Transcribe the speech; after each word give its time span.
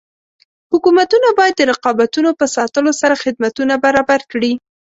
حکومتونه 0.71 1.27
باید 1.39 1.55
د 1.57 1.61
رقابتونو 1.71 2.29
په 2.39 2.45
ساتلو 2.55 2.91
سره 3.01 3.15
خدمتونه 3.23 3.73
برابر 3.85 4.19
کړي. 4.31 4.51